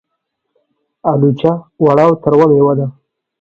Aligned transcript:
الوچه 1.09 1.51
وړه 1.83 2.03
او 2.07 2.13
تروه 2.23 2.45
مېوه 2.51 2.73
ده. 2.79 2.87